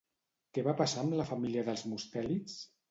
Què 0.57 0.63
va 0.69 0.75
passar 0.81 1.03
amb 1.03 1.19
la 1.21 1.29
família 1.33 1.69
dels 1.71 1.87
mustèlids? 1.95 2.63